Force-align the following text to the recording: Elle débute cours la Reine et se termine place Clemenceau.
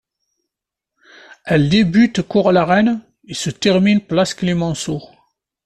Elle 1.45 1.69
débute 1.69 2.23
cours 2.23 2.51
la 2.51 2.65
Reine 2.65 3.03
et 3.27 3.35
se 3.35 3.51
termine 3.51 4.01
place 4.01 4.33
Clemenceau. 4.33 4.99